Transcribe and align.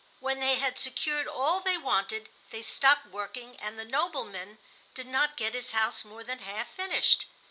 When 0.19 0.39
they 0.39 0.55
had 0.55 0.79
secured 0.79 1.27
all 1.27 1.59
they 1.59 1.77
wanted 1.77 2.29
they 2.49 2.63
stopped 2.63 3.05
working 3.05 3.55
and 3.59 3.77
the 3.77 3.85
"nobleman" 3.85 4.57
did 4.95 5.05
not 5.05 5.37
get 5.37 5.53
his 5.53 5.73
house 5.73 6.03
more 6.03 6.23
than 6.23 6.39
half 6.39 6.69
finished. 6.71 7.27